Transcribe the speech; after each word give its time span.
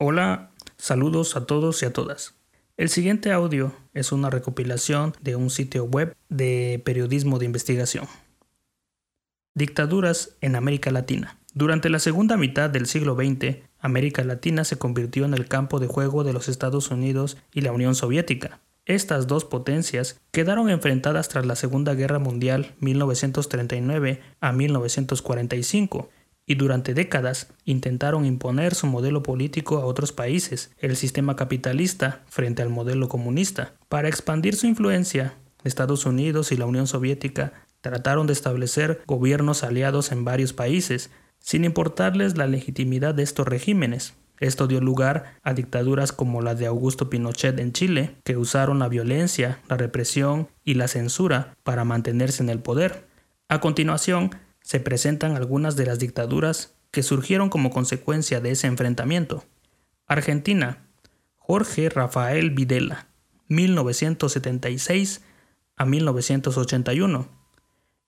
Hola, 0.00 0.52
saludos 0.76 1.34
a 1.34 1.44
todos 1.44 1.82
y 1.82 1.86
a 1.86 1.92
todas. 1.92 2.36
El 2.76 2.88
siguiente 2.88 3.32
audio 3.32 3.74
es 3.94 4.12
una 4.12 4.30
recopilación 4.30 5.12
de 5.22 5.34
un 5.34 5.50
sitio 5.50 5.86
web 5.86 6.14
de 6.28 6.80
periodismo 6.84 7.40
de 7.40 7.46
investigación. 7.46 8.06
Dictaduras 9.54 10.36
en 10.40 10.54
América 10.54 10.92
Latina. 10.92 11.40
Durante 11.52 11.90
la 11.90 11.98
segunda 11.98 12.36
mitad 12.36 12.70
del 12.70 12.86
siglo 12.86 13.16
XX, 13.16 13.56
América 13.80 14.22
Latina 14.22 14.62
se 14.62 14.78
convirtió 14.78 15.24
en 15.24 15.34
el 15.34 15.48
campo 15.48 15.80
de 15.80 15.88
juego 15.88 16.22
de 16.22 16.32
los 16.32 16.48
Estados 16.48 16.92
Unidos 16.92 17.36
y 17.52 17.62
la 17.62 17.72
Unión 17.72 17.96
Soviética. 17.96 18.60
Estas 18.86 19.26
dos 19.26 19.44
potencias 19.44 20.20
quedaron 20.30 20.70
enfrentadas 20.70 21.28
tras 21.28 21.44
la 21.44 21.56
Segunda 21.56 21.94
Guerra 21.94 22.20
Mundial 22.20 22.76
1939 22.78 24.20
a 24.40 24.52
1945 24.52 26.08
y 26.48 26.54
durante 26.54 26.94
décadas 26.94 27.52
intentaron 27.66 28.24
imponer 28.24 28.74
su 28.74 28.86
modelo 28.86 29.22
político 29.22 29.76
a 29.76 29.84
otros 29.84 30.12
países, 30.12 30.72
el 30.78 30.96
sistema 30.96 31.36
capitalista 31.36 32.22
frente 32.26 32.62
al 32.62 32.70
modelo 32.70 33.08
comunista. 33.08 33.74
Para 33.90 34.08
expandir 34.08 34.56
su 34.56 34.66
influencia, 34.66 35.34
Estados 35.62 36.06
Unidos 36.06 36.50
y 36.50 36.56
la 36.56 36.64
Unión 36.64 36.86
Soviética 36.86 37.52
trataron 37.82 38.26
de 38.26 38.32
establecer 38.32 39.02
gobiernos 39.06 39.62
aliados 39.62 40.10
en 40.10 40.24
varios 40.24 40.54
países, 40.54 41.10
sin 41.38 41.64
importarles 41.64 42.38
la 42.38 42.46
legitimidad 42.46 43.14
de 43.14 43.24
estos 43.24 43.46
regímenes. 43.46 44.14
Esto 44.40 44.66
dio 44.66 44.80
lugar 44.80 45.34
a 45.42 45.52
dictaduras 45.52 46.12
como 46.12 46.40
la 46.40 46.54
de 46.54 46.66
Augusto 46.66 47.10
Pinochet 47.10 47.58
en 47.58 47.72
Chile, 47.72 48.16
que 48.24 48.38
usaron 48.38 48.78
la 48.78 48.88
violencia, 48.88 49.60
la 49.68 49.76
represión 49.76 50.48
y 50.64 50.74
la 50.74 50.88
censura 50.88 51.54
para 51.62 51.84
mantenerse 51.84 52.42
en 52.42 52.48
el 52.48 52.60
poder. 52.60 53.06
A 53.48 53.60
continuación, 53.60 54.30
se 54.68 54.80
presentan 54.80 55.34
algunas 55.34 55.76
de 55.76 55.86
las 55.86 55.98
dictaduras 55.98 56.74
que 56.90 57.02
surgieron 57.02 57.48
como 57.48 57.70
consecuencia 57.70 58.42
de 58.42 58.50
ese 58.50 58.66
enfrentamiento. 58.66 59.44
Argentina, 60.06 60.84
Jorge 61.36 61.88
Rafael 61.88 62.50
Videla, 62.50 63.06
1976 63.46 65.22
a 65.74 65.86
1981. 65.86 67.28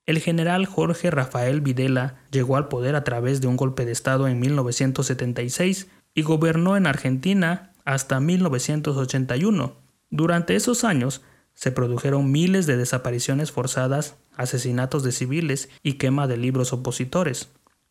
El 0.05 0.19
general 0.19 0.67
Jorge 0.67 1.09
Rafael 1.09 1.61
Videla 1.61 2.21
llegó 2.29 2.57
al 2.57 2.67
poder 2.67 2.95
a 2.95 3.03
través 3.03 3.41
de 3.41 3.47
un 3.47 3.57
golpe 3.57 3.83
de 3.83 3.93
Estado 3.93 4.27
en 4.27 4.39
1976 4.39 5.87
y 6.13 6.21
gobernó 6.21 6.77
en 6.77 6.85
Argentina 6.85 7.73
hasta 7.85 8.19
1981. 8.19 9.73
Durante 10.11 10.55
esos 10.55 10.83
años 10.83 11.23
se 11.53 11.71
produjeron 11.71 12.31
miles 12.31 12.65
de 12.65 12.77
desapariciones 12.77 13.51
forzadas, 13.51 14.15
asesinatos 14.35 15.03
de 15.03 15.11
civiles 15.11 15.69
y 15.83 15.93
quema 15.93 16.27
de 16.27 16.37
libros 16.37 16.73
opositores. 16.73 17.49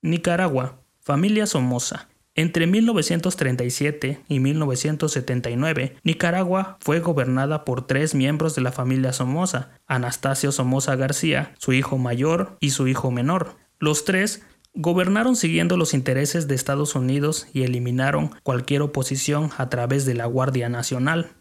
Nicaragua, 0.00 0.80
familia 0.98 1.44
Somoza. 1.44 2.08
Entre 2.34 2.66
1937 2.66 4.20
y 4.26 4.40
1979, 4.40 5.96
Nicaragua 6.04 6.78
fue 6.80 7.00
gobernada 7.00 7.66
por 7.66 7.86
tres 7.86 8.14
miembros 8.14 8.54
de 8.54 8.62
la 8.62 8.72
familia 8.72 9.12
Somoza, 9.12 9.72
Anastasio 9.86 10.52
Somoza 10.52 10.96
García, 10.96 11.54
su 11.58 11.74
hijo 11.74 11.98
mayor 11.98 12.56
y 12.60 12.70
su 12.70 12.88
hijo 12.88 13.10
menor. 13.10 13.56
Los 13.78 14.06
tres 14.06 14.42
Gobernaron 14.74 15.36
siguiendo 15.36 15.76
los 15.76 15.92
intereses 15.92 16.48
de 16.48 16.54
Estados 16.54 16.94
Unidos 16.94 17.46
y 17.52 17.64
eliminaron 17.64 18.30
cualquier 18.42 18.80
oposición 18.80 19.50
a 19.58 19.68
través 19.68 20.06
de 20.06 20.14
la 20.14 20.24
Guardia 20.24 20.70
Nacional, 20.70 21.32